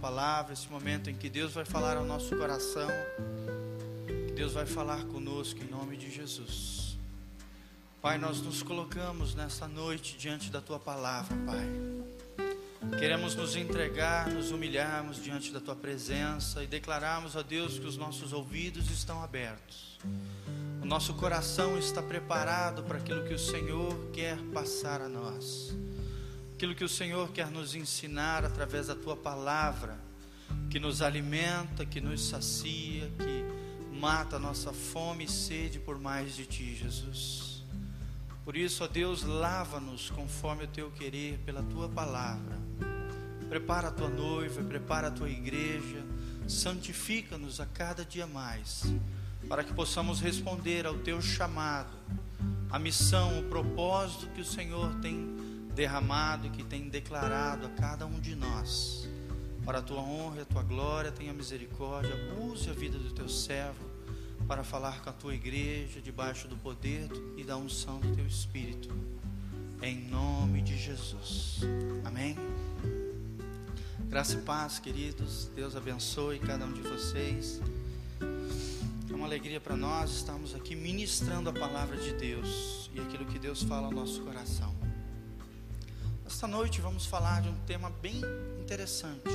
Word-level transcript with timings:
palavra, 0.00 0.54
esse 0.54 0.66
momento 0.68 1.10
em 1.10 1.14
que 1.14 1.28
Deus 1.28 1.52
vai 1.52 1.64
falar 1.64 1.98
ao 1.98 2.04
nosso 2.04 2.34
coração, 2.34 2.88
que 4.26 4.32
Deus 4.32 4.54
vai 4.54 4.64
falar 4.64 5.04
conosco 5.04 5.60
em 5.62 5.68
nome 5.68 5.96
de 5.96 6.10
Jesus. 6.10 6.96
Pai, 8.00 8.16
nós 8.16 8.40
nos 8.40 8.62
colocamos 8.62 9.34
nessa 9.34 9.68
noite 9.68 10.16
diante 10.16 10.50
da 10.50 10.60
tua 10.60 10.78
palavra, 10.78 11.36
Pai. 11.44 12.98
Queremos 12.98 13.34
nos 13.34 13.54
entregar, 13.56 14.30
nos 14.30 14.50
humilharmos 14.50 15.22
diante 15.22 15.52
da 15.52 15.60
tua 15.60 15.76
presença 15.76 16.64
e 16.64 16.66
declararmos 16.66 17.36
a 17.36 17.42
Deus 17.42 17.78
que 17.78 17.86
os 17.86 17.98
nossos 17.98 18.32
ouvidos 18.32 18.90
estão 18.90 19.22
abertos. 19.22 19.98
O 20.82 20.86
nosso 20.86 21.12
coração 21.14 21.78
está 21.78 22.02
preparado 22.02 22.82
para 22.84 22.96
aquilo 22.96 23.24
que 23.24 23.34
o 23.34 23.38
Senhor 23.38 23.94
quer 24.14 24.38
passar 24.54 25.02
a 25.02 25.08
nós 25.08 25.74
aquilo 26.60 26.74
que 26.74 26.84
o 26.84 26.88
Senhor 26.90 27.30
quer 27.30 27.50
nos 27.50 27.74
ensinar 27.74 28.44
através 28.44 28.88
da 28.88 28.94
tua 28.94 29.16
palavra, 29.16 29.98
que 30.68 30.78
nos 30.78 31.00
alimenta, 31.00 31.86
que 31.86 32.02
nos 32.02 32.28
sacia, 32.28 33.10
que 33.16 33.96
mata 33.98 34.36
a 34.36 34.38
nossa 34.38 34.70
fome 34.70 35.24
e 35.24 35.28
sede 35.28 35.78
por 35.78 35.98
mais 35.98 36.36
de 36.36 36.44
ti, 36.44 36.76
Jesus. 36.76 37.64
Por 38.44 38.58
isso, 38.58 38.84
ó 38.84 38.86
Deus, 38.86 39.22
lava-nos 39.22 40.10
conforme 40.10 40.64
o 40.64 40.66
teu 40.66 40.90
querer 40.90 41.38
pela 41.46 41.62
tua 41.62 41.88
palavra. 41.88 42.58
Prepara 43.48 43.88
a 43.88 43.90
tua 43.90 44.10
noiva, 44.10 44.62
prepara 44.62 45.08
a 45.08 45.10
tua 45.10 45.30
igreja, 45.30 46.04
santifica-nos 46.46 47.58
a 47.58 47.64
cada 47.64 48.04
dia 48.04 48.26
mais, 48.26 48.82
para 49.48 49.64
que 49.64 49.72
possamos 49.72 50.20
responder 50.20 50.84
ao 50.84 50.98
teu 50.98 51.22
chamado, 51.22 51.96
a 52.70 52.78
missão, 52.78 53.40
o 53.40 53.44
propósito 53.44 54.26
que 54.34 54.42
o 54.42 54.44
Senhor 54.44 54.94
tem 54.96 55.49
derramado 55.74 56.46
e 56.46 56.50
que 56.50 56.62
tem 56.62 56.88
declarado 56.88 57.66
a 57.66 57.70
cada 57.70 58.06
um 58.06 58.20
de 58.20 58.34
nós. 58.34 59.08
Para 59.64 59.78
a 59.78 59.82
tua 59.82 60.00
honra 60.00 60.38
e 60.38 60.40
a 60.42 60.44
tua 60.44 60.62
glória, 60.62 61.12
tenha 61.12 61.32
misericórdia, 61.32 62.14
use 62.40 62.68
a 62.68 62.72
vida 62.72 62.98
do 62.98 63.12
teu 63.12 63.28
servo 63.28 63.90
para 64.48 64.64
falar 64.64 65.00
com 65.02 65.10
a 65.10 65.12
tua 65.12 65.34
igreja 65.34 66.00
debaixo 66.00 66.48
do 66.48 66.56
poder 66.56 67.08
e 67.36 67.44
da 67.44 67.56
unção 67.56 68.00
do 68.00 68.14
teu 68.16 68.26
Espírito. 68.26 68.88
Em 69.82 70.08
nome 70.08 70.60
de 70.60 70.76
Jesus. 70.76 71.60
Amém. 72.04 72.36
Graça 74.08 74.34
e 74.34 74.42
paz, 74.42 74.80
queridos. 74.80 75.48
Deus 75.54 75.76
abençoe 75.76 76.40
cada 76.40 76.64
um 76.64 76.72
de 76.72 76.82
vocês. 76.82 77.60
É 79.08 79.14
uma 79.14 79.26
alegria 79.26 79.60
para 79.60 79.76
nós 79.76 80.10
estarmos 80.10 80.54
aqui 80.54 80.74
ministrando 80.74 81.48
a 81.48 81.52
palavra 81.52 81.96
de 81.96 82.12
Deus 82.14 82.90
e 82.92 83.00
aquilo 83.00 83.24
que 83.26 83.38
Deus 83.38 83.62
fala 83.62 83.86
ao 83.86 83.92
nosso 83.92 84.20
coração. 84.22 84.79
Esta 86.40 86.48
noite 86.48 86.80
vamos 86.80 87.04
falar 87.04 87.42
de 87.42 87.50
um 87.50 87.54
tema 87.66 87.92
bem 88.00 88.22
interessante. 88.58 89.28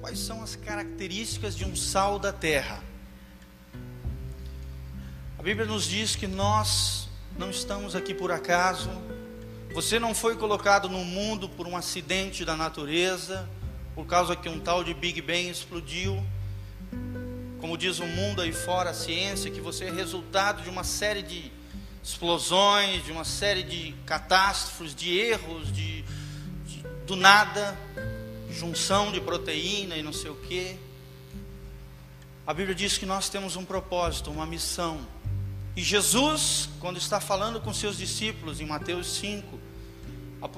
Quais 0.00 0.18
são 0.18 0.42
as 0.42 0.56
características 0.56 1.54
de 1.54 1.64
um 1.64 1.76
sal 1.76 2.18
da 2.18 2.32
terra? 2.32 2.82
A 5.38 5.42
Bíblia 5.44 5.64
nos 5.64 5.84
diz 5.84 6.16
que 6.16 6.26
nós 6.26 7.08
não 7.38 7.50
estamos 7.50 7.94
aqui 7.94 8.12
por 8.12 8.32
acaso. 8.32 8.90
Você 9.74 10.00
não 10.00 10.12
foi 10.12 10.34
colocado 10.34 10.88
no 10.88 11.04
mundo 11.04 11.48
por 11.48 11.68
um 11.68 11.76
acidente 11.76 12.44
da 12.44 12.56
natureza, 12.56 13.48
por 13.94 14.04
causa 14.04 14.34
que 14.34 14.48
um 14.48 14.58
tal 14.58 14.82
de 14.82 14.92
Big 14.92 15.22
Bang 15.22 15.48
explodiu. 15.48 16.20
Como 17.60 17.78
diz 17.78 18.00
o 18.00 18.06
mundo 18.08 18.42
aí 18.42 18.52
fora, 18.52 18.90
a 18.90 18.94
ciência, 18.94 19.52
que 19.52 19.60
você 19.60 19.84
é 19.84 19.92
resultado 19.92 20.64
de 20.64 20.68
uma 20.68 20.82
série 20.82 21.22
de 21.22 21.52
explosões, 22.02 23.04
de 23.04 23.12
uma 23.12 23.24
série 23.24 23.62
de 23.62 23.92
catástrofes, 24.04 24.94
de 24.94 25.16
erros, 25.16 25.72
de, 25.72 26.02
de 26.02 26.84
do 27.06 27.14
nada, 27.14 27.78
junção 28.50 29.12
de 29.12 29.20
proteína 29.20 29.96
e 29.96 30.02
não 30.02 30.12
sei 30.12 30.30
o 30.30 30.34
que. 30.34 30.76
A 32.44 32.52
Bíblia 32.52 32.74
diz 32.74 32.98
que 32.98 33.06
nós 33.06 33.28
temos 33.28 33.54
um 33.54 33.64
propósito, 33.64 34.30
uma 34.30 34.44
missão. 34.44 35.00
E 35.76 35.82
Jesus, 35.82 36.68
quando 36.80 36.98
está 36.98 37.20
falando 37.20 37.60
com 37.60 37.72
seus 37.72 37.96
discípulos 37.96 38.60
em 38.60 38.66
Mateus 38.66 39.06
5, 39.14 39.58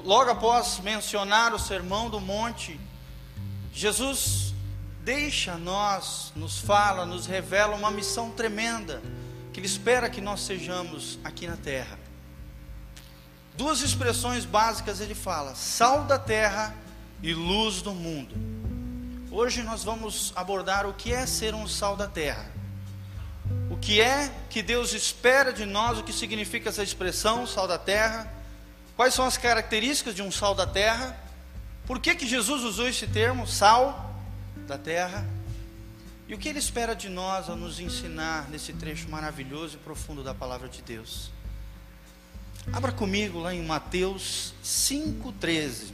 logo 0.03 0.31
após 0.31 0.79
mencionar 0.79 1.53
o 1.53 1.59
sermão 1.59 2.09
do 2.09 2.19
monte, 2.19 2.79
Jesus 3.71 4.53
deixa 5.03 5.57
nós, 5.57 6.33
nos 6.35 6.57
fala, 6.57 7.05
nos 7.05 7.27
revela 7.27 7.75
uma 7.75 7.91
missão 7.91 8.31
tremenda 8.31 9.01
que 9.55 9.61
Ele 9.61 9.67
espera 9.67 10.09
que 10.09 10.19
nós 10.19 10.41
sejamos 10.41 11.17
aqui 11.23 11.47
na 11.47 11.55
terra. 11.55 11.97
Duas 13.55 13.79
expressões 13.79 14.43
básicas 14.43 14.99
ele 14.99 15.15
fala: 15.15 15.55
sal 15.55 16.03
da 16.03 16.19
terra 16.19 16.75
e 17.23 17.33
luz 17.33 17.81
do 17.81 17.93
mundo. 17.93 18.35
Hoje 19.31 19.63
nós 19.63 19.81
vamos 19.81 20.33
abordar 20.35 20.85
o 20.85 20.93
que 20.93 21.13
é 21.13 21.25
ser 21.25 21.55
um 21.55 21.69
sal 21.69 21.95
da 21.95 22.05
terra. 22.05 22.51
O 23.69 23.77
que 23.77 24.01
é 24.01 24.29
que 24.49 24.61
Deus 24.61 24.91
espera 24.91 25.53
de 25.53 25.65
nós, 25.65 25.97
o 25.97 26.03
que 26.03 26.11
significa 26.11 26.67
essa 26.67 26.83
expressão, 26.83 27.47
sal 27.47 27.65
da 27.65 27.77
terra? 27.77 28.29
Quais 28.97 29.13
são 29.13 29.23
as 29.23 29.37
características 29.37 30.13
de 30.13 30.21
um 30.21 30.31
sal 30.31 30.53
da 30.53 30.67
terra? 30.67 31.17
Por 31.85 32.01
que, 32.01 32.13
que 32.13 32.27
Jesus 32.27 32.61
usou 32.61 32.89
esse 32.89 33.07
termo, 33.07 33.47
sal 33.47 34.19
da 34.67 34.77
terra? 34.77 35.25
E 36.27 36.33
o 36.33 36.37
que 36.37 36.49
Ele 36.49 36.57
espera 36.57 36.95
de 36.95 37.07
nós 37.07 37.49
ao 37.49 37.55
nos 37.55 37.79
ensinar 37.79 38.49
nesse 38.49 38.73
trecho 38.73 39.07
maravilhoso 39.09 39.75
e 39.75 39.79
profundo 39.79 40.23
da 40.23 40.33
palavra 40.33 40.67
de 40.67 40.81
Deus? 40.81 41.29
Abra 42.73 42.91
comigo 42.91 43.39
lá 43.39 43.53
em 43.53 43.63
Mateus 43.63 44.53
5,13. 44.63 45.93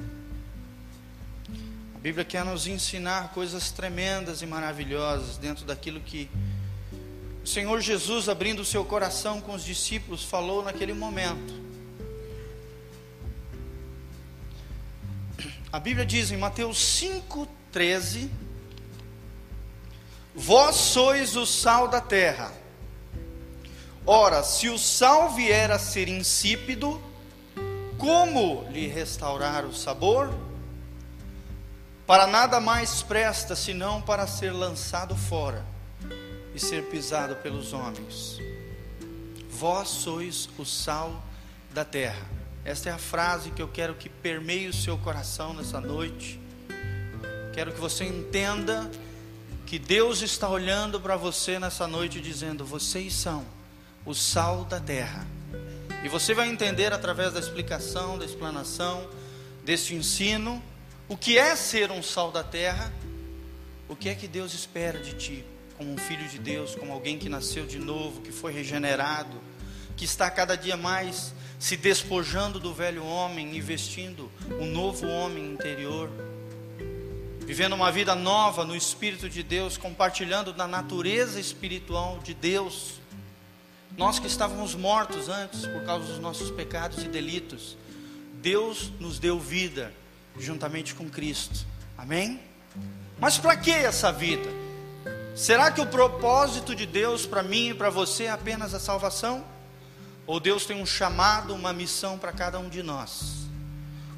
A 1.96 2.00
Bíblia 2.00 2.24
quer 2.24 2.46
nos 2.46 2.66
ensinar 2.66 3.34
coisas 3.34 3.72
tremendas 3.72 4.42
e 4.42 4.46
maravilhosas 4.46 5.38
dentro 5.38 5.66
daquilo 5.66 6.00
que 6.00 6.30
o 7.44 7.48
Senhor 7.48 7.82
Jesus, 7.82 8.30
abrindo 8.30 8.62
o 8.62 8.66
seu 8.66 8.86
coração 8.86 9.42
com 9.42 9.54
os 9.54 9.66
discípulos, 9.66 10.24
falou 10.24 10.64
naquele 10.64 10.94
momento. 10.94 11.60
A 15.74 15.80
Bíblia 15.80 16.06
diz 16.06 16.32
em 16.32 16.38
Mateus 16.38 16.78
5,13 16.78 18.30
Vós 20.34 20.76
sois 20.76 21.36
o 21.36 21.46
sal 21.46 21.88
da 21.88 22.00
terra. 22.00 22.52
Ora, 24.06 24.44
se 24.44 24.70
o 24.70 24.80
sal 24.80 25.32
vier 25.32 25.70
a 25.70 25.78
ser 25.78 26.08
insípido, 26.08 27.02
como 27.98 28.68
lhe 28.72 28.88
restaurar 28.88 29.66
o 29.66 29.74
sabor? 29.74 30.34
Para 32.08 32.26
nada 32.26 32.60
mais 32.60 33.04
presta 33.04 33.56
senão 33.56 34.02
para 34.02 34.26
ser 34.26 34.52
lançado 34.52 35.16
fora 35.16 35.64
e 36.56 36.60
ser 36.60 36.84
pisado 36.86 37.36
pelos 37.36 37.74
homens. 37.74 38.40
Vós 39.50 39.90
sois 39.90 40.50
o 40.58 40.66
sal 40.66 41.22
da 41.72 41.86
terra. 41.86 42.26
Esta 42.66 42.90
é 42.90 42.92
a 42.92 42.98
frase 42.98 43.52
que 43.52 43.62
eu 43.62 43.68
quero 43.68 43.96
que 43.96 44.10
permeie 44.10 44.68
o 44.68 44.74
seu 44.74 44.98
coração 44.98 45.54
nessa 45.54 45.80
noite. 45.80 46.40
Quero 47.54 47.72
que 47.72 47.80
você 47.80 48.06
entenda 48.06 48.90
que 49.72 49.80
Deus 49.80 50.22
está 50.22 50.50
olhando 50.50 51.00
para 51.00 51.16
você 51.16 51.58
nessa 51.58 51.88
noite 51.88 52.20
dizendo: 52.20 52.66
vocês 52.66 53.14
são 53.14 53.46
o 54.06 54.14
sal 54.14 54.66
da 54.66 54.82
terra. 54.82 55.26
E 56.04 56.10
você 56.10 56.34
vai 56.34 56.50
entender 56.50 56.92
através 56.92 57.32
da 57.32 57.40
explicação, 57.40 58.20
da 58.20 58.26
explanação, 58.26 59.08
deste 59.64 59.96
ensino, 59.96 60.62
o 61.08 61.16
que 61.16 61.38
é 61.38 61.56
ser 61.56 61.90
um 61.90 62.04
sal 62.04 62.34
da 62.34 62.44
terra, 62.44 62.92
o 63.88 63.96
que 63.96 64.10
é 64.10 64.14
que 64.14 64.28
Deus 64.28 64.54
espera 64.54 65.00
de 65.00 65.14
ti, 65.14 65.46
como 65.78 65.94
um 65.94 65.98
filho 65.98 66.28
de 66.28 66.38
Deus, 66.38 66.76
como 66.76 66.92
alguém 66.92 67.18
que 67.18 67.30
nasceu 67.30 67.66
de 67.66 67.80
novo, 67.80 68.20
que 68.20 68.34
foi 68.34 68.52
regenerado, 68.52 69.42
que 69.96 70.04
está 70.04 70.30
cada 70.30 70.58
dia 70.58 70.76
mais 70.76 71.34
se 71.58 71.78
despojando 71.78 72.60
do 72.60 72.74
velho 72.74 73.06
homem 73.06 73.56
e 73.56 73.62
vestindo 73.62 74.30
um 74.60 74.66
novo 74.66 75.08
homem 75.08 75.46
interior 75.46 76.10
vivendo 77.46 77.74
uma 77.74 77.92
vida 77.92 78.16
nova 78.16 78.64
no 78.64 78.76
Espírito 78.76 79.30
de 79.30 79.44
Deus, 79.44 79.78
compartilhando 79.78 80.54
da 80.54 80.68
natureza 80.68 81.40
espiritual 81.40 82.20
de 82.24 82.34
Deus. 82.34 83.00
Nós 83.98 84.20
que 84.20 84.28
estávamos 84.28 84.74
mortos 84.74 85.28
antes 85.28 85.66
por 85.66 85.84
causa 85.84 86.06
dos 86.06 86.20
nossos 86.20 86.50
pecados 86.52 87.04
e 87.04 87.08
delitos, 87.08 87.76
Deus 88.42 88.92
nos 89.00 89.20
deu 89.20 89.40
vida 89.40 89.94
juntamente 90.40 90.96
com 90.96 91.10
Cristo. 91.10 91.66
Amém? 91.98 92.40
Mas 93.20 93.38
para 93.38 93.58
que 93.58 93.72
essa 93.72 94.12
vida? 94.12 94.50
Será 95.36 95.72
que 95.72 95.82
o 95.82 95.88
propósito 95.88 96.76
de 96.76 96.86
Deus 96.86 97.26
para 97.26 97.44
mim 97.44 97.70
e 97.70 97.74
para 97.74 97.90
você 97.90 98.26
é 98.26 98.32
apenas 98.32 98.74
a 98.74 98.80
salvação? 98.80 99.44
Ou 100.26 100.40
Deus 100.40 100.66
tem 100.66 100.82
um 100.82 100.86
chamado, 100.86 101.54
uma 101.54 101.74
missão 101.74 102.18
para 102.18 102.32
cada 102.32 102.60
um 102.60 102.70
de 102.70 102.82
nós? 102.82 103.51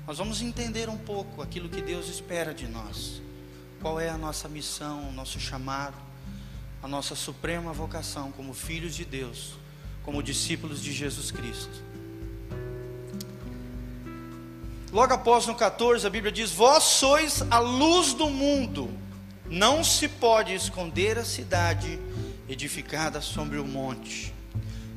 Nós 0.05 0.17
vamos 0.17 0.41
entender 0.41 0.89
um 0.89 0.97
pouco 0.97 1.41
aquilo 1.41 1.69
que 1.69 1.81
Deus 1.81 2.09
espera 2.09 2.53
de 2.53 2.67
nós 2.67 3.21
qual 3.81 3.99
é 3.99 4.09
a 4.09 4.17
nossa 4.17 4.47
missão, 4.47 5.09
o 5.09 5.11
nosso 5.11 5.39
chamado, 5.39 5.95
a 6.81 6.87
nossa 6.87 7.15
suprema 7.15 7.73
vocação 7.73 8.31
como 8.31 8.53
filhos 8.53 8.95
de 8.95 9.03
Deus, 9.03 9.55
como 10.03 10.23
discípulos 10.23 10.81
de 10.81 10.93
Jesus 10.93 11.31
Cristo. 11.31 11.83
Logo 14.91 15.13
após 15.13 15.47
no 15.47 15.55
14, 15.55 16.05
a 16.05 16.09
Bíblia 16.09 16.31
diz: 16.31 16.51
Vós 16.51 16.83
sois 16.83 17.41
a 17.49 17.59
luz 17.59 18.13
do 18.13 18.29
mundo. 18.29 18.89
Não 19.49 19.83
se 19.83 20.07
pode 20.07 20.53
esconder 20.53 21.17
a 21.17 21.25
cidade 21.25 21.99
edificada 22.47 23.19
sobre 23.19 23.57
o 23.57 23.65
monte. 23.65 24.33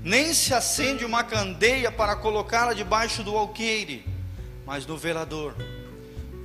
Nem 0.02 0.34
se 0.34 0.54
acende 0.54 1.04
uma 1.04 1.24
candeia 1.24 1.90
para 1.90 2.14
colocá-la 2.14 2.72
debaixo 2.72 3.24
do 3.24 3.36
alqueire, 3.36 4.04
mas 4.66 4.84
no 4.84 4.98
velador. 4.98 5.54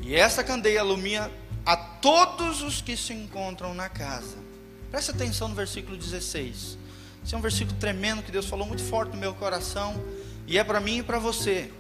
E 0.04 0.16
essa 0.16 0.44
candeia 0.44 0.80
ilumina 0.80 1.32
a 1.66 1.76
todos 1.76 2.62
os 2.62 2.82
que 2.82 2.96
se 2.96 3.14
encontram 3.14 3.74
na 3.74 3.90
casa. 3.90 4.38
Preste 4.90 5.12
atenção 5.12 5.48
no 5.48 5.56
versículo 5.56 5.98
16. 5.98 6.78
Esse 7.24 7.36
é 7.36 7.38
um 7.38 7.42
versículo 7.42 7.78
tremendo 7.80 8.24
que 8.24 8.32
Deus 8.32 8.46
falou 8.46 8.66
muito 8.66 8.84
forte 8.84 9.12
no 9.12 9.18
meu 9.18 9.34
coração 9.34 10.02
e 10.48 10.58
é 10.58 10.64
para 10.64 10.80
mim 10.80 11.00
e 11.00 11.04
para 11.04 11.20
você. 11.20 11.72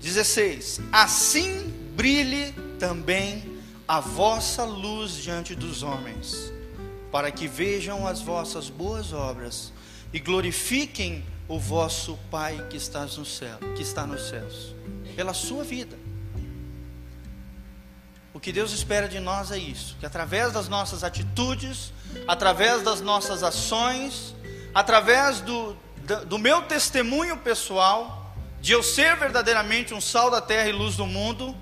16: 0.00 0.80
Assim 0.92 1.68
brilhe 1.96 2.52
também 2.78 3.56
a 3.88 4.00
vossa 4.00 4.64
luz 4.64 5.16
diante 5.16 5.54
dos 5.54 5.82
homens, 5.82 6.52
para 7.10 7.30
que 7.30 7.46
vejam 7.46 8.06
as 8.06 8.20
vossas 8.20 8.68
boas 8.68 9.12
obras 9.12 9.72
e 10.12 10.18
glorifiquem 10.18 11.24
o 11.48 11.58
vosso 11.58 12.18
Pai 12.30 12.66
que 12.68 12.76
está 12.76 13.04
no 13.04 13.24
céu, 13.24 13.58
que 13.76 13.82
está 13.82 14.06
nos 14.06 14.28
céus, 14.28 14.74
pela 15.16 15.32
sua 15.32 15.64
vida. 15.64 15.98
O 18.34 18.38
que 18.38 18.52
Deus 18.52 18.72
espera 18.72 19.08
de 19.08 19.18
nós 19.18 19.50
é 19.50 19.56
isso: 19.56 19.96
que 19.98 20.04
através 20.04 20.52
das 20.52 20.68
nossas 20.68 21.02
atitudes, 21.02 21.90
através 22.28 22.82
das 22.82 23.00
nossas 23.00 23.42
ações, 23.42 24.34
através 24.74 25.40
do, 25.40 25.74
do 26.26 26.38
meu 26.38 26.60
testemunho 26.62 27.38
pessoal, 27.38 28.36
de 28.60 28.72
eu 28.72 28.82
ser 28.82 29.16
verdadeiramente 29.16 29.94
um 29.94 30.02
sal 30.02 30.30
da 30.30 30.42
terra 30.42 30.68
e 30.68 30.72
luz 30.72 30.96
do 30.96 31.06
mundo, 31.06 31.56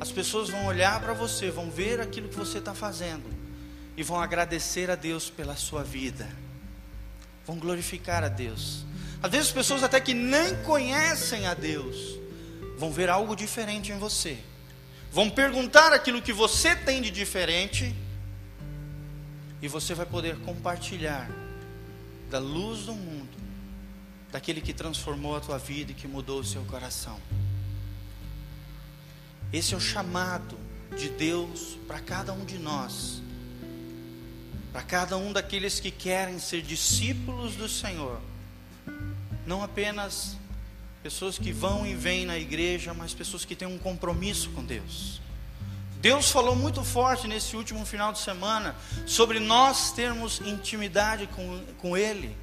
as 0.00 0.10
pessoas 0.10 0.50
vão 0.50 0.66
olhar 0.66 1.00
para 1.00 1.12
você, 1.12 1.48
vão 1.48 1.70
ver 1.70 2.00
aquilo 2.00 2.28
que 2.28 2.36
você 2.36 2.58
está 2.58 2.74
fazendo 2.74 3.30
e 3.96 4.02
vão 4.02 4.20
agradecer 4.20 4.90
a 4.90 4.96
Deus 4.96 5.30
pela 5.30 5.54
sua 5.54 5.84
vida, 5.84 6.28
vão 7.46 7.56
glorificar 7.56 8.24
a 8.24 8.28
Deus. 8.28 8.84
Às 9.22 9.30
vezes, 9.30 9.52
pessoas 9.52 9.84
até 9.84 10.00
que 10.00 10.14
nem 10.14 10.56
conhecem 10.64 11.46
a 11.46 11.54
Deus 11.54 12.19
vão 12.80 12.90
ver 12.90 13.08
algo 13.08 13.36
diferente 13.36 13.92
em 13.92 13.98
você 13.98 14.36
vão 15.10 15.28
perguntar 15.28 15.92
aquilo 15.92 16.22
que 16.22 16.32
você 16.32 16.76
tem 16.76 17.02
de 17.02 17.10
diferente, 17.10 17.94
e 19.60 19.68
você 19.68 19.92
vai 19.92 20.06
poder 20.06 20.38
compartilhar 20.40 21.28
da 22.30 22.38
luz 22.38 22.86
do 22.86 22.94
mundo, 22.94 23.36
daquele 24.30 24.60
que 24.60 24.72
transformou 24.72 25.36
a 25.36 25.40
tua 25.40 25.58
vida 25.58 25.90
e 25.90 25.94
que 25.94 26.06
mudou 26.06 26.40
o 26.40 26.44
seu 26.44 26.64
coração. 26.64 27.20
Esse 29.52 29.74
é 29.74 29.76
o 29.76 29.80
chamado 29.80 30.56
de 30.96 31.08
Deus 31.08 31.76
para 31.86 31.98
cada 31.98 32.32
um 32.32 32.44
de 32.44 32.56
nós, 32.56 33.20
para 34.72 34.82
cada 34.82 35.16
um 35.16 35.32
daqueles 35.32 35.80
que 35.80 35.90
querem 35.90 36.38
ser 36.38 36.62
discípulos 36.62 37.56
do 37.56 37.68
Senhor, 37.68 38.20
não 39.44 39.62
apenas 39.62 40.36
pessoas 41.02 41.38
que 41.38 41.52
vão 41.52 41.86
e 41.86 41.94
vêm 41.94 42.26
na 42.26 42.38
igreja, 42.38 42.92
mas 42.92 43.14
pessoas 43.14 43.44
que 43.44 43.56
têm 43.56 43.68
um 43.68 43.78
compromisso 43.78 44.50
com 44.50 44.64
Deus. 44.64 45.20
Deus 46.00 46.30
falou 46.30 46.56
muito 46.56 46.82
forte 46.82 47.28
nesse 47.28 47.56
último 47.56 47.84
final 47.84 48.12
de 48.12 48.18
semana 48.18 48.74
sobre 49.06 49.38
nós 49.38 49.92
termos 49.92 50.40
intimidade 50.40 51.26
com, 51.26 51.62
com 51.78 51.96
Ele, 51.96 52.36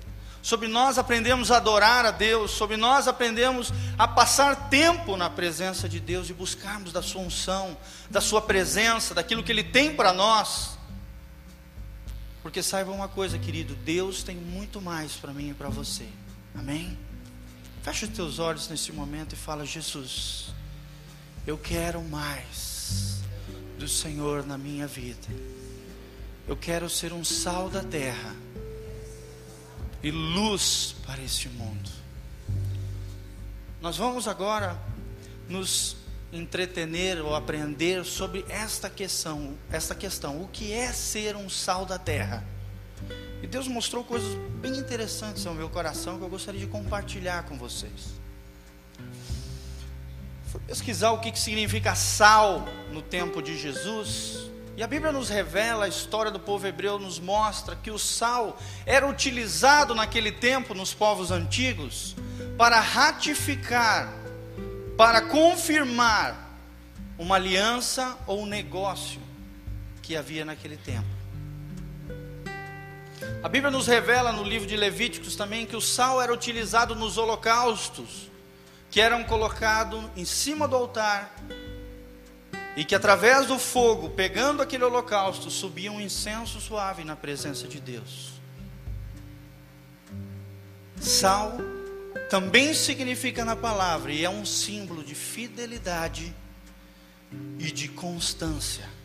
sobre 0.43 0.67
nós 0.67 0.97
aprendemos 0.97 1.51
a 1.51 1.57
adorar 1.57 2.05
a 2.05 2.11
Deus, 2.11 2.51
sobre 2.51 2.77
nós 2.77 3.07
aprendemos 3.07 3.73
a 3.97 4.07
passar 4.07 4.69
tempo 4.69 5.17
na 5.17 5.29
presença 5.29 5.89
de 5.89 5.99
Deus 5.99 6.29
e 6.29 6.33
buscarmos 6.33 6.93
da 6.93 7.01
Sua 7.01 7.21
unção, 7.21 7.75
da 8.09 8.21
Sua 8.21 8.41
presença, 8.41 9.13
daquilo 9.13 9.43
que 9.43 9.51
Ele 9.51 9.63
tem 9.63 9.95
para 9.95 10.13
nós. 10.13 10.77
Porque 12.43 12.63
saiba 12.63 12.91
uma 12.91 13.07
coisa, 13.07 13.37
querido, 13.37 13.75
Deus 13.75 14.23
tem 14.23 14.35
muito 14.35 14.79
mais 14.79 15.13
para 15.13 15.33
mim 15.33 15.49
e 15.49 15.53
para 15.53 15.67
você. 15.67 16.07
Amém? 16.55 16.97
Fecha 17.81 18.05
os 18.05 18.11
teus 18.11 18.39
olhos 18.39 18.67
nesse 18.69 18.91
momento 18.91 19.33
e 19.33 19.35
fala: 19.35 19.65
Jesus, 19.65 20.47
eu 21.45 21.57
quero 21.57 22.01
mais 22.03 23.21
do 23.77 23.87
Senhor 23.87 24.45
na 24.45 24.57
minha 24.57 24.87
vida. 24.87 25.27
Eu 26.47 26.55
quero 26.55 26.89
ser 26.89 27.13
um 27.13 27.23
sal 27.23 27.69
da 27.69 27.83
terra 27.83 28.35
e 30.01 30.11
luz 30.11 30.95
para 31.05 31.21
este 31.21 31.49
mundo. 31.49 31.89
Nós 33.81 33.97
vamos 33.97 34.27
agora 34.27 34.77
nos 35.47 35.95
entretener 36.31 37.23
ou 37.23 37.35
aprender 37.35 38.03
sobre 38.03 38.45
esta 38.49 38.89
questão, 38.89 39.57
esta 39.71 39.95
questão, 39.95 40.41
o 40.41 40.47
que 40.47 40.73
é 40.73 40.91
ser 40.91 41.35
um 41.35 41.49
sal 41.49 41.85
da 41.85 41.97
terra? 41.97 42.43
E 43.41 43.47
Deus 43.47 43.67
mostrou 43.67 44.03
coisas 44.03 44.35
bem 44.59 44.77
interessantes 44.77 45.45
ao 45.45 45.53
meu 45.53 45.69
coração 45.69 46.17
que 46.17 46.23
eu 46.23 46.29
gostaria 46.29 46.59
de 46.59 46.67
compartilhar 46.67 47.43
com 47.43 47.57
vocês. 47.57 48.17
Fui 50.47 50.61
pesquisar 50.61 51.11
o 51.11 51.19
que 51.19 51.37
significa 51.37 51.93
sal 51.93 52.65
no 52.91 53.01
tempo 53.01 53.41
de 53.41 53.57
Jesus. 53.57 54.49
E 54.75 54.83
a 54.83 54.87
Bíblia 54.87 55.11
nos 55.11 55.29
revela, 55.29 55.85
a 55.85 55.87
história 55.87 56.31
do 56.31 56.39
povo 56.39 56.65
hebreu 56.65 56.97
nos 56.99 57.19
mostra 57.19 57.75
que 57.75 57.91
o 57.91 57.99
sal 57.99 58.57
era 58.85 59.07
utilizado 59.07 59.93
naquele 59.93 60.31
tempo 60.31 60.73
nos 60.73 60.93
povos 60.93 61.31
antigos 61.31 62.15
para 62.57 62.79
ratificar, 62.79 64.13
para 64.95 65.21
confirmar 65.21 66.47
uma 67.17 67.35
aliança 67.35 68.17
ou 68.25 68.43
um 68.43 68.45
negócio 68.45 69.19
que 70.01 70.15
havia 70.15 70.45
naquele 70.45 70.77
tempo. 70.77 71.16
A 73.47 73.49
Bíblia 73.49 73.71
nos 73.71 73.87
revela 73.87 74.33
no 74.33 74.43
livro 74.43 74.67
de 74.67 74.75
Levíticos 74.75 75.37
também 75.37 75.65
que 75.65 75.77
o 75.77 75.79
sal 75.79 76.21
era 76.21 76.33
utilizado 76.33 76.93
nos 76.93 77.17
holocaustos, 77.17 78.29
que 78.91 78.99
eram 78.99 79.23
colocados 79.23 80.03
em 80.17 80.25
cima 80.25 80.67
do 80.67 80.75
altar, 80.75 81.33
e 82.75 82.83
que 82.83 82.93
através 82.93 83.45
do 83.45 83.57
fogo, 83.57 84.09
pegando 84.09 84.61
aquele 84.61 84.83
holocausto, 84.83 85.49
subia 85.49 85.89
um 85.89 86.01
incenso 86.01 86.59
suave 86.59 87.05
na 87.05 87.15
presença 87.15 87.69
de 87.69 87.79
Deus. 87.79 88.33
Sal 90.99 91.53
também 92.29 92.73
significa 92.73 93.45
na 93.45 93.55
palavra, 93.55 94.11
e 94.11 94.25
é 94.25 94.29
um 94.29 94.45
símbolo 94.45 95.01
de 95.05 95.15
fidelidade 95.15 96.35
e 97.57 97.71
de 97.71 97.87
constância. 97.87 98.96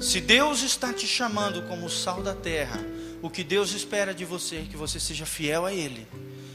Se 0.00 0.20
Deus 0.20 0.62
está 0.62 0.92
te 0.92 1.08
chamando 1.08 1.62
como 1.62 1.90
sal 1.90 2.22
da 2.22 2.32
terra, 2.32 2.78
o 3.20 3.28
que 3.28 3.42
Deus 3.42 3.72
espera 3.72 4.14
de 4.14 4.24
você 4.24 4.58
é 4.58 4.62
que 4.62 4.76
você 4.76 5.00
seja 5.00 5.26
fiel 5.26 5.66
a 5.66 5.72
Ele 5.72 6.06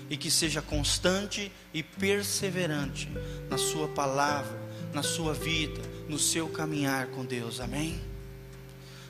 e 0.09 0.15
que 0.15 0.31
seja 0.31 0.61
constante 0.61 1.51
e 1.73 1.83
perseverante 1.83 3.09
na 3.49 3.57
Sua 3.57 3.89
palavra, 3.89 4.57
na 4.93 5.03
sua 5.03 5.33
vida, 5.33 5.81
no 6.07 6.17
seu 6.17 6.47
caminhar 6.47 7.07
com 7.07 7.25
Deus. 7.25 7.59
Amém? 7.59 8.01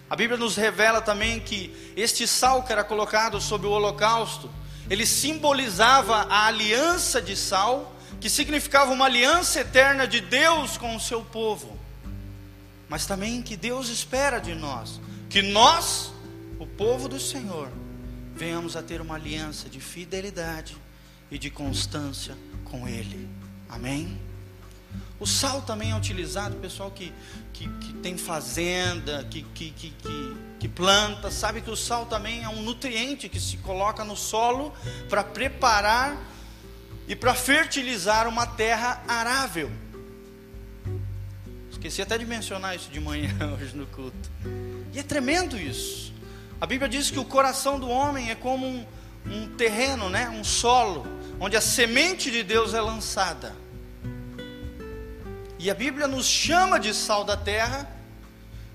A 0.09 0.15
Bíblia 0.15 0.37
nos 0.37 0.55
revela 0.55 0.99
também 0.99 1.39
que 1.39 1.93
este 1.95 2.25
sal 2.27 2.63
que 2.63 2.71
era 2.71 2.83
colocado 2.83 3.39
sobre 3.39 3.67
o 3.67 3.71
holocausto, 3.71 4.49
ele 4.89 5.05
simbolizava 5.05 6.25
a 6.27 6.47
aliança 6.47 7.21
de 7.21 7.35
sal, 7.35 7.95
que 8.19 8.29
significava 8.31 8.93
uma 8.93 9.05
aliança 9.05 9.59
eterna 9.59 10.07
de 10.07 10.21
Deus 10.21 10.75
com 10.75 10.95
o 10.95 10.99
seu 10.99 11.21
povo 11.21 11.82
mas 12.93 13.07
também 13.07 13.41
que 13.41 13.57
Deus 13.57 13.89
espera 13.89 14.37
de 14.37 14.53
nós, 14.53 15.01
que 15.27 15.41
nós, 15.41 16.13
o 16.59 16.67
povo 16.67 17.09
do 17.09 17.19
Senhor, 17.19 17.67
venhamos 18.35 18.75
a 18.75 18.83
ter 18.83 19.01
uma 19.01 19.15
aliança 19.15 19.67
de 19.67 19.79
fidelidade 19.79 20.77
e 21.31 21.39
de 21.39 21.49
constância 21.49 22.37
com 22.63 22.87
Ele. 22.87 23.27
Amém? 23.67 24.21
O 25.19 25.25
sal 25.25 25.63
também 25.63 25.89
é 25.89 25.95
utilizado, 25.95 26.57
pessoal 26.57 26.91
que, 26.91 27.11
que, 27.51 27.67
que 27.67 27.93
tem 27.93 28.15
fazenda, 28.15 29.23
que, 29.23 29.41
que, 29.41 29.71
que, 29.71 29.89
que, 29.89 30.37
que 30.59 30.67
planta, 30.67 31.31
sabe 31.31 31.61
que 31.61 31.71
o 31.71 31.75
sal 31.75 32.05
também 32.05 32.43
é 32.43 32.49
um 32.49 32.61
nutriente 32.61 33.27
que 33.27 33.39
se 33.39 33.57
coloca 33.57 34.05
no 34.05 34.15
solo 34.15 34.71
para 35.09 35.23
preparar 35.23 36.15
e 37.07 37.15
para 37.15 37.33
fertilizar 37.33 38.27
uma 38.27 38.45
terra 38.45 39.03
arável. 39.07 39.71
Esqueci 41.83 42.01
até 42.01 42.17
de 42.17 42.25
mencionar 42.25 42.77
isso 42.77 42.89
de 42.89 42.97
manhã 43.01 43.29
hoje 43.59 43.75
no 43.75 43.85
culto. 43.85 44.31
E 44.93 44.99
é 44.99 45.03
tremendo 45.03 45.59
isso. 45.59 46.13
A 46.61 46.65
Bíblia 46.65 46.87
diz 46.87 47.11
que 47.11 47.19
o 47.19 47.25
coração 47.25 47.77
do 47.77 47.89
homem 47.89 48.31
é 48.31 48.35
como 48.35 48.65
um, 48.65 48.85
um 49.25 49.49
terreno, 49.57 50.09
né? 50.09 50.29
um 50.29 50.45
solo, 50.45 51.05
onde 51.41 51.57
a 51.57 51.61
semente 51.61 52.31
de 52.31 52.41
Deus 52.41 52.73
é 52.73 52.79
lançada. 52.79 53.53
E 55.59 55.69
a 55.69 55.73
Bíblia 55.73 56.07
nos 56.07 56.25
chama 56.25 56.79
de 56.79 56.93
sal 56.93 57.25
da 57.25 57.35
terra, 57.35 57.85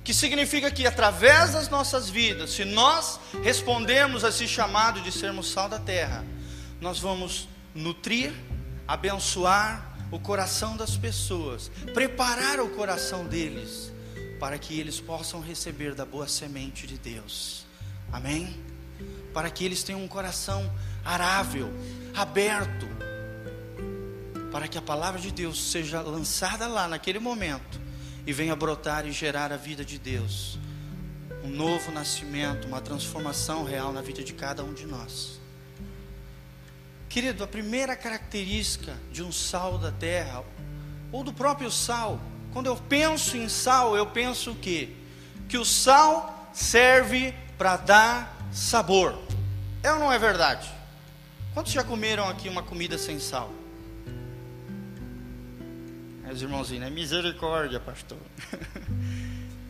que 0.04 0.12
significa 0.12 0.70
que 0.70 0.86
através 0.86 1.54
das 1.54 1.70
nossas 1.70 2.10
vidas, 2.10 2.50
se 2.50 2.66
nós 2.66 3.18
respondermos 3.42 4.22
a 4.22 4.28
esse 4.28 4.46
chamado 4.46 5.00
de 5.00 5.10
sermos 5.10 5.50
sal 5.50 5.66
da 5.66 5.78
terra, 5.78 6.26
nós 6.78 6.98
vamos 6.98 7.48
nutrir, 7.74 8.34
abençoar, 8.86 9.87
o 10.10 10.18
coração 10.18 10.76
das 10.76 10.96
pessoas, 10.96 11.70
preparar 11.92 12.60
o 12.60 12.70
coração 12.70 13.26
deles, 13.26 13.92
para 14.40 14.58
que 14.58 14.78
eles 14.78 15.00
possam 15.00 15.40
receber 15.40 15.94
da 15.94 16.04
boa 16.04 16.28
semente 16.28 16.86
de 16.86 16.96
Deus. 16.96 17.66
Amém? 18.12 18.56
Para 19.34 19.50
que 19.50 19.64
eles 19.64 19.82
tenham 19.82 20.02
um 20.02 20.08
coração 20.08 20.70
arável, 21.04 21.70
aberto, 22.14 22.86
para 24.50 24.66
que 24.66 24.78
a 24.78 24.82
palavra 24.82 25.20
de 25.20 25.30
Deus 25.30 25.70
seja 25.70 26.00
lançada 26.00 26.66
lá 26.66 26.88
naquele 26.88 27.18
momento 27.18 27.80
e 28.26 28.32
venha 28.32 28.56
brotar 28.56 29.06
e 29.06 29.12
gerar 29.12 29.52
a 29.52 29.56
vida 29.56 29.84
de 29.84 29.98
Deus. 29.98 30.58
Um 31.44 31.50
novo 31.50 31.92
nascimento, 31.92 32.66
uma 32.66 32.80
transformação 32.80 33.64
real 33.64 33.92
na 33.92 34.02
vida 34.02 34.22
de 34.22 34.32
cada 34.32 34.64
um 34.64 34.72
de 34.72 34.86
nós. 34.86 35.38
Querido, 37.08 37.42
a 37.42 37.46
primeira 37.46 37.96
característica 37.96 38.94
de 39.10 39.22
um 39.22 39.32
sal 39.32 39.78
da 39.78 39.90
terra, 39.90 40.44
ou 41.10 41.24
do 41.24 41.32
próprio 41.32 41.70
sal, 41.70 42.20
quando 42.52 42.66
eu 42.66 42.76
penso 42.76 43.36
em 43.36 43.48
sal, 43.48 43.96
eu 43.96 44.06
penso 44.06 44.50
o 44.50 44.54
quê? 44.54 44.90
Que 45.48 45.56
o 45.56 45.64
sal 45.64 46.50
serve 46.52 47.34
para 47.56 47.76
dar 47.78 48.36
sabor. 48.52 49.18
É 49.82 49.90
ou 49.92 49.98
não 49.98 50.12
é 50.12 50.18
verdade? 50.18 50.68
Quantos 51.54 51.72
já 51.72 51.82
comeram 51.82 52.28
aqui 52.28 52.48
uma 52.48 52.62
comida 52.62 52.98
sem 52.98 53.18
sal? 53.18 53.50
Aí 56.24 56.32
os 56.32 56.42
irmãozinhos, 56.42 56.86
é 56.86 56.90
misericórdia, 56.90 57.80
pastor. 57.80 58.18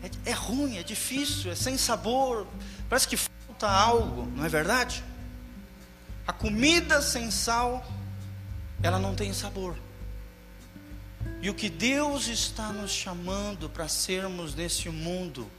É, 0.01 0.29
é 0.29 0.31
ruim, 0.31 0.77
é 0.77 0.83
difícil, 0.83 1.51
é 1.51 1.55
sem 1.55 1.77
sabor, 1.77 2.47
parece 2.87 3.05
que 3.05 3.17
falta 3.17 3.69
algo, 3.69 4.25
não 4.33 4.45
é 4.45 4.47
verdade? 4.47 5.03
A 6.29 6.31
comida 6.31 7.01
sem 7.01 7.31
sal, 7.31 7.83
ela 8.83 8.99
não 8.99 9.15
tem 9.15 9.33
sabor. 9.33 9.75
E 11.41 11.49
o 11.49 11.55
que 11.55 11.67
Deus 11.67 12.27
está 12.27 12.71
nos 12.71 12.91
chamando 12.91 13.67
para 13.67 13.87
sermos 13.87 14.53
nesse 14.53 14.89
mundo 14.89 15.49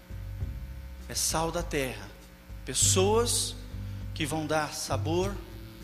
é 1.08 1.14
sal 1.16 1.50
da 1.50 1.60
terra. 1.60 2.08
Pessoas 2.64 3.56
que 4.14 4.24
vão 4.24 4.46
dar 4.46 4.72
sabor 4.72 5.34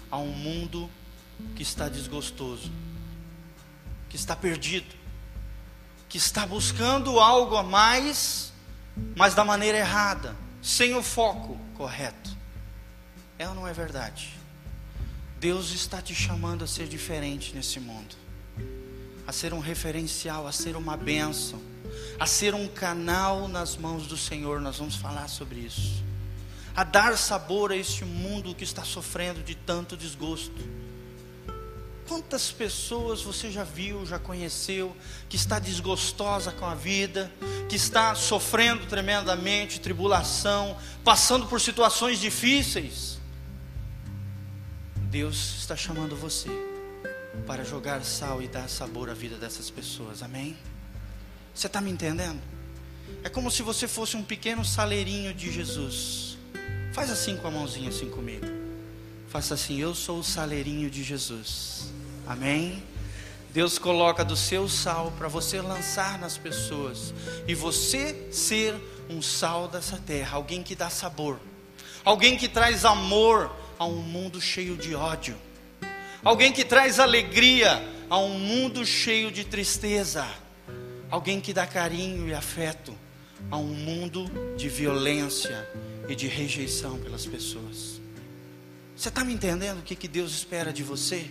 a 0.09 0.19
um 0.19 0.31
mundo 0.31 0.89
que 1.57 1.65
está 1.65 1.89
desgostoso, 1.89 2.71
que 4.09 4.15
está 4.15 4.37
perdido, 4.37 4.95
que 6.09 6.17
está 6.17 6.47
buscando 6.47 7.19
algo 7.19 7.57
a 7.57 7.65
mais, 7.65 8.53
mas 9.17 9.35
da 9.35 9.43
maneira 9.43 9.79
errada, 9.79 10.37
sem 10.63 10.95
o 10.95 11.03
foco 11.03 11.59
correto. 11.75 12.37
É 13.37 13.49
ou 13.49 13.55
não 13.57 13.67
é 13.67 13.73
verdade? 13.73 14.46
Deus 15.39 15.71
está 15.73 16.01
te 16.01 16.15
chamando 16.15 16.65
a 16.65 16.67
ser 16.67 16.87
diferente 16.87 17.55
nesse 17.55 17.79
mundo, 17.79 18.17
a 19.27 19.33
ser 19.33 19.53
um 19.53 19.61
referencial, 19.61 20.47
a 20.47 20.53
ser 20.53 20.77
uma 20.77 20.97
bênção, 20.97 21.61
a 22.19 22.27
ser 22.27 22.55
um 22.55 22.67
canal 22.69 23.49
nas 23.49 23.77
mãos 23.77 24.07
do 24.07 24.17
Senhor. 24.17 24.61
Nós 24.61 24.79
vamos 24.79 24.97
falar 24.97 25.29
sobre 25.29 25.61
isso, 25.61 26.03
a 26.75 26.85
dar 26.85 27.17
sabor 27.17 27.73
a 27.73 27.77
este 27.77 28.05
mundo 28.05 28.55
que 28.55 28.65
está 28.65 28.85
sofrendo 28.85 29.43
de 29.43 29.55
tanto 29.55 29.97
desgosto 29.97 30.87
Quantas 32.09 32.53
pessoas 32.53 33.21
você 33.21 33.51
já 33.51 33.65
viu, 33.65 34.07
já 34.07 34.19
conheceu, 34.19 34.97
que 35.29 35.35
está 35.35 35.59
desgostosa 35.59 36.53
com 36.53 36.65
a 36.65 36.75
vida, 36.75 37.33
que 37.69 37.75
está 37.75 38.15
sofrendo 38.15 38.87
tremendamente 38.87 39.81
tribulação, 39.81 40.77
passando 41.03 41.47
por 41.47 41.61
situações 41.61 42.21
difíceis? 42.21 43.19
Deus 45.17 45.61
está 45.61 45.75
chamando 45.75 46.15
você 46.15 46.51
para 47.47 47.65
jogar 47.65 48.05
sal 48.05 48.43
e 48.43 48.49
dar 48.49 48.69
sabor 48.69 49.09
à 49.09 49.15
vida 49.15 49.39
dessas 49.39 49.71
pessoas, 49.71 50.23
amém? 50.23 50.55
Você 51.55 51.69
está 51.69 51.81
me 51.81 51.91
entendendo? 51.91 52.39
É 53.25 53.31
como 53.31 53.51
se 53.51 53.63
você 53.63 53.89
fosse 53.89 54.15
um 54.15 54.23
pequeno 54.23 54.63
saleirinho 54.63 55.33
de 55.33 55.51
Jesus. 55.51 56.37
Faz 56.93 57.11
assim 57.11 57.35
com 57.35 57.49
a 57.49 57.51
mãozinha, 57.51 57.89
assim 57.89 58.11
comigo. 58.11 58.45
Faça 59.31 59.55
assim: 59.55 59.81
Eu 59.81 59.95
sou 59.95 60.19
o 60.19 60.23
saleirinho 60.23 60.91
de 60.91 61.03
Jesus. 61.03 61.91
Amém? 62.27 62.83
Deus 63.55 63.79
coloca 63.79 64.23
do 64.23 64.37
seu 64.37 64.69
sal 64.69 65.15
para 65.17 65.29
você 65.29 65.63
lançar 65.63 66.19
nas 66.19 66.37
pessoas 66.37 67.15
e 67.49 67.55
você 67.55 68.29
ser 68.31 68.75
um 69.09 69.23
sal 69.23 69.67
dessa 69.67 69.97
terra, 69.97 70.37
alguém 70.37 70.63
que 70.63 70.75
dá 70.77 70.91
sabor, 70.91 71.41
alguém 72.05 72.37
que 72.37 72.51
traz 72.51 72.85
amor 72.85 73.51
a 73.79 73.85
um 73.85 74.03
mundo 74.03 74.41
cheio 74.41 74.77
de 74.77 74.95
ódio, 74.95 75.37
alguém 76.25 76.53
que 76.53 76.65
traz 76.65 76.99
alegria 76.99 77.83
a 78.09 78.19
um 78.19 78.39
mundo 78.39 78.85
cheio 78.85 79.31
de 79.31 79.45
tristeza, 79.45 80.27
alguém 81.11 81.41
que 81.41 81.53
dá 81.53 81.67
carinho 81.67 82.29
e 82.29 82.35
afeto 82.35 82.97
a 83.51 83.57
um 83.57 83.75
mundo 83.75 84.31
de 84.57 84.69
violência 84.69 85.69
e 86.09 86.15
de 86.15 86.27
rejeição 86.27 86.99
pelas 86.99 87.27
pessoas. 87.27 88.01
Você 88.97 89.09
está 89.09 89.23
me 89.23 89.35
entendendo 89.35 89.81
o 89.81 89.83
que, 89.83 89.95
que 89.95 90.09
Deus 90.09 90.33
espera 90.33 90.73
de 90.73 90.83
você? 90.83 91.31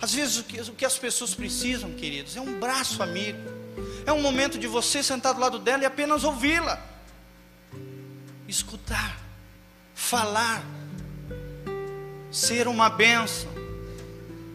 Às 0.00 0.14
vezes 0.14 0.38
o 0.38 0.44
que, 0.44 0.60
o 0.60 0.74
que 0.74 0.84
as 0.84 0.96
pessoas 0.96 1.34
precisam, 1.34 1.92
queridos, 1.92 2.36
é 2.36 2.40
um 2.40 2.58
braço 2.58 3.02
amigo. 3.02 3.38
É 4.06 4.12
um 4.12 4.22
momento 4.22 4.58
de 4.58 4.66
você 4.66 5.02
sentar 5.02 5.34
do 5.34 5.40
lado 5.40 5.58
dela 5.58 5.82
e 5.82 5.86
apenas 5.86 6.24
ouvi-la. 6.24 6.82
Escutar, 8.46 9.20
falar, 9.94 10.64
ser 12.30 12.68
uma 12.68 12.90
bênção, 12.90 13.50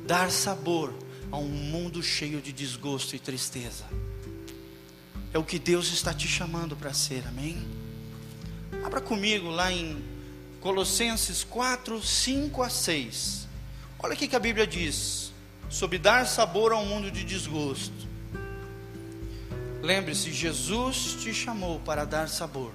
dar 0.05 0.29
sabor 0.29 0.93
a 1.31 1.37
um 1.37 1.47
mundo 1.47 2.03
cheio 2.03 2.41
de 2.41 2.51
desgosto 2.51 3.15
e 3.15 3.19
tristeza. 3.19 3.85
É 5.33 5.37
o 5.37 5.43
que 5.43 5.57
Deus 5.57 5.91
está 5.91 6.13
te 6.13 6.27
chamando 6.27 6.75
para 6.75 6.93
ser, 6.93 7.27
amém? 7.27 7.65
Abra 8.85 9.01
comigo 9.01 9.49
lá 9.49 9.71
em 9.71 10.03
Colossenses 10.61 11.43
4, 11.43 12.01
5 12.01 12.61
a 12.61 12.69
6. 12.69 13.47
Olha 13.99 14.13
o 14.13 14.17
que 14.17 14.35
a 14.35 14.39
Bíblia 14.39 14.67
diz 14.67 15.31
sobre 15.69 15.97
dar 15.97 16.27
sabor 16.27 16.71
a 16.71 16.77
um 16.77 16.85
mundo 16.85 17.09
de 17.09 17.23
desgosto. 17.23 18.07
Lembre-se, 19.81 20.31
Jesus 20.31 21.17
te 21.19 21.33
chamou 21.33 21.79
para 21.79 22.05
dar 22.05 22.29
sabor 22.29 22.71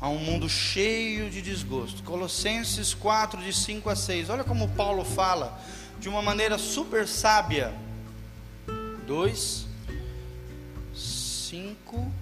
a 0.00 0.08
um 0.08 0.18
mundo 0.18 0.48
cheio 0.48 1.30
de 1.30 1.40
desgosto. 1.40 2.02
Colossenses 2.02 2.92
4, 2.94 3.42
de 3.42 3.52
5 3.52 3.88
a 3.88 3.96
6. 3.96 4.30
Olha 4.30 4.44
como 4.44 4.68
Paulo 4.68 5.04
fala 5.04 5.58
de 5.98 6.08
uma 6.08 6.20
maneira 6.20 6.58
super 6.58 7.08
sábia. 7.08 7.74
2, 9.06 9.66
5, 10.94 12.12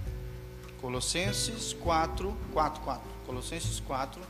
Colossenses 0.81 1.73
4, 1.73 2.37
4, 2.53 2.81
4. 2.83 3.03
Colossenses 3.27 3.81
4, 3.81 4.21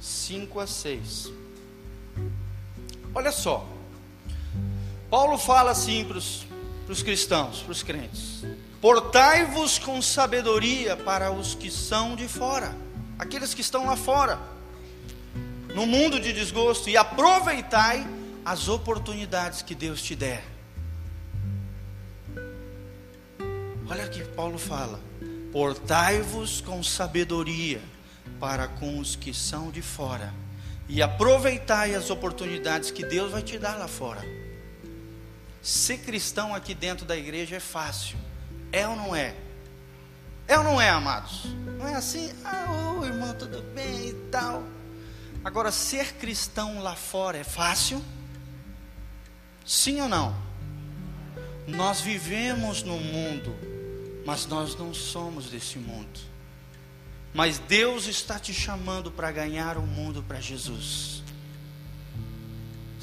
5 0.00 0.60
a 0.60 0.66
6. 0.66 1.32
Olha 3.14 3.32
só. 3.32 3.66
Paulo 5.10 5.36
fala 5.36 5.70
assim 5.70 6.04
para 6.04 6.18
os 6.18 7.02
cristãos, 7.02 7.60
para 7.60 7.72
os 7.72 7.82
crentes: 7.82 8.44
Portai-vos 8.84 9.78
com 9.78 10.02
sabedoria 10.02 10.94
para 10.94 11.32
os 11.32 11.54
que 11.54 11.70
são 11.70 12.14
de 12.14 12.28
fora, 12.28 12.76
aqueles 13.18 13.54
que 13.54 13.62
estão 13.62 13.86
lá 13.86 13.96
fora, 13.96 14.38
no 15.74 15.86
mundo 15.86 16.20
de 16.20 16.34
desgosto, 16.34 16.90
e 16.90 16.94
aproveitai 16.94 18.06
as 18.44 18.68
oportunidades 18.68 19.62
que 19.62 19.74
Deus 19.74 20.02
te 20.02 20.14
der. 20.14 20.44
Olha 23.88 24.06
que 24.06 24.22
Paulo 24.22 24.58
fala: 24.58 25.00
Portai-vos 25.50 26.60
com 26.60 26.82
sabedoria 26.82 27.80
para 28.38 28.68
com 28.68 28.98
os 28.98 29.16
que 29.16 29.32
são 29.32 29.70
de 29.70 29.80
fora, 29.80 30.30
e 30.90 31.00
aproveitai 31.00 31.94
as 31.94 32.10
oportunidades 32.10 32.90
que 32.90 33.02
Deus 33.02 33.32
vai 33.32 33.40
te 33.40 33.58
dar 33.58 33.78
lá 33.78 33.88
fora. 33.88 34.22
Ser 35.62 36.00
cristão 36.00 36.54
aqui 36.54 36.74
dentro 36.74 37.06
da 37.06 37.16
igreja 37.16 37.56
é 37.56 37.60
fácil. 37.60 38.18
É 38.74 38.88
ou 38.88 38.96
não 38.96 39.14
é? 39.14 39.36
É 40.48 40.58
ou 40.58 40.64
não 40.64 40.80
é, 40.80 40.90
amados? 40.90 41.44
Não 41.78 41.86
é 41.86 41.94
assim, 41.94 42.32
ah, 42.44 42.96
oh, 42.98 43.04
irmão, 43.04 43.32
tudo 43.38 43.62
bem 43.72 44.08
e 44.08 44.14
tal. 44.32 44.64
Agora, 45.44 45.70
ser 45.70 46.14
cristão 46.14 46.82
lá 46.82 46.96
fora 46.96 47.38
é 47.38 47.44
fácil? 47.44 48.04
Sim 49.64 50.00
ou 50.00 50.08
não? 50.08 50.34
Nós 51.68 52.00
vivemos 52.00 52.82
no 52.82 52.98
mundo, 52.98 53.56
mas 54.26 54.44
nós 54.44 54.74
não 54.74 54.92
somos 54.92 55.48
desse 55.48 55.78
mundo. 55.78 56.18
Mas 57.32 57.60
Deus 57.60 58.06
está 58.08 58.40
te 58.40 58.52
chamando 58.52 59.08
para 59.08 59.30
ganhar 59.30 59.78
o 59.78 59.82
mundo 59.82 60.20
para 60.20 60.40
Jesus 60.40 61.23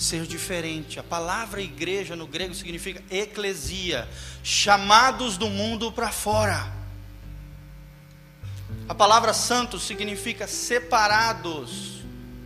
ser 0.01 0.25
diferente. 0.25 1.00
A 1.00 1.03
palavra 1.03 1.62
igreja 1.62 2.15
no 2.15 2.27
grego 2.27 2.53
significa 2.53 3.03
eclesia, 3.10 4.08
chamados 4.43 5.38
do 5.38 5.50
mundo 5.50 5.91
para 5.91 6.12
fora. 6.12 6.72
A 8.89 8.96
palavra 8.96 9.34
santo 9.34 9.79
significa 9.79 10.48
separados, 10.48 12.01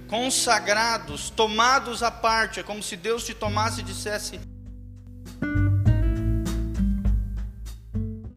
consagrados, 0.07 1.29
tomados 1.29 2.03
à 2.03 2.11
parte. 2.11 2.59
É 2.59 2.63
como 2.63 2.83
se 2.83 2.95
Deus 2.95 3.25
te 3.25 3.33
tomasse 3.33 3.81
e 3.81 3.83
dissesse: 3.83 4.39